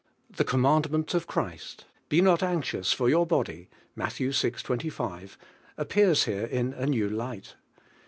[0.35, 4.13] The commandment of Christ, "TV not anxious for your body" (Matt.
[4.13, 4.31] vi.
[4.31, 5.37] 25),
[5.77, 7.53] appears here in a new light.